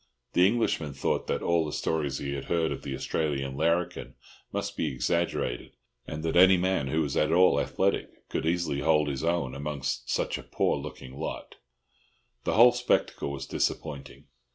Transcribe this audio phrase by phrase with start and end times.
[0.33, 4.15] The Englishman thought that all the stories he had heard of the Australian larrikin
[4.51, 5.73] must be exaggerated,
[6.07, 9.83] and that any man who was at all athletic could easily hold his own among
[9.83, 11.57] such a poor looking lot.
[12.45, 14.23] The whole spectacle was disappointing.